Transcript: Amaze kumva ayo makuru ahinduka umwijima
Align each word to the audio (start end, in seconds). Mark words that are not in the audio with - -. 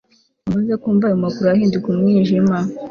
Amaze 0.47 0.73
kumva 0.81 1.03
ayo 1.07 1.17
makuru 1.23 1.47
ahinduka 1.49 1.85
umwijima 1.93 2.55